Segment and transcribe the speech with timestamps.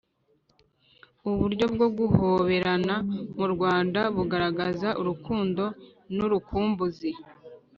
[1.29, 2.95] uburyo bwo guhoberana
[3.39, 5.63] mu rwanda bugaragaza urukundo
[6.15, 7.11] n‘urukumbuzi